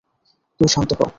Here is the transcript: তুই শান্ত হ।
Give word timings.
তুই 0.59 0.67
শান্ত 0.67 0.91
হ। 0.99 1.01